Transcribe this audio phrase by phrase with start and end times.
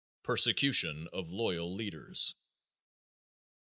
[0.23, 2.33] _Persecution of Loyal Leaders.